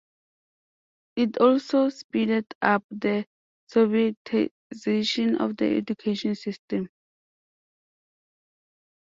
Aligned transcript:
It 1.15 1.37
also 1.37 1.89
speeded 1.89 2.47
up 2.59 2.83
the 2.89 3.27
Sovietization 3.71 5.39
of 5.39 5.57
the 5.57 5.77
education 5.77 6.33
system. 6.33 6.89